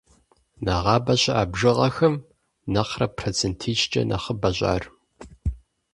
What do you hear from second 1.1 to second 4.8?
щыӏа бжыгъэхэм нэхърэ процентищкӏэ нэхъыбэщ